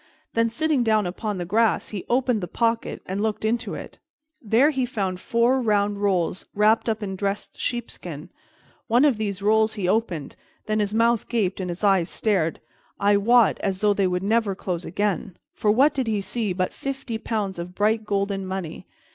[0.33, 3.99] Then, sitting down upon the grass, he opened the pocket and looked into it.
[4.41, 8.31] There he found four round rolls wrapped up in dressed sheepskin;
[8.87, 10.35] one of these rolls he opened;
[10.65, 12.59] then his mouth gaped and his eyes stared,
[12.99, 16.73] I wot, as though they would never close again, for what did he see but
[16.73, 18.87] fifty pounds of bright golden money?